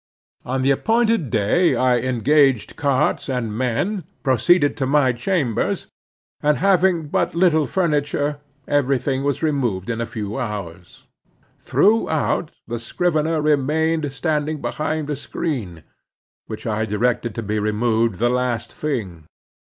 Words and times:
On 0.43 0.63
the 0.63 0.71
appointed 0.71 1.29
day 1.29 1.75
I 1.75 1.99
engaged 1.99 2.75
carts 2.75 3.29
and 3.29 3.55
men, 3.55 4.03
proceeded 4.23 4.75
to 4.77 4.87
my 4.87 5.11
chambers, 5.13 5.91
and 6.41 6.57
having 6.57 7.05
but 7.07 7.35
little 7.35 7.67
furniture, 7.67 8.39
every 8.67 8.97
thing 8.97 9.23
was 9.23 9.43
removed 9.43 9.91
in 9.91 10.01
a 10.01 10.07
few 10.07 10.39
hours. 10.39 11.05
Throughout, 11.59 12.51
the 12.65 12.79
scrivener 12.79 13.43
remained 13.43 14.11
standing 14.11 14.59
behind 14.59 15.07
the 15.07 15.15
screen, 15.15 15.83
which 16.47 16.65
I 16.65 16.85
directed 16.85 17.35
to 17.35 17.43
be 17.43 17.59
removed 17.59 18.15
the 18.15 18.29
last 18.29 18.73
thing. 18.73 19.27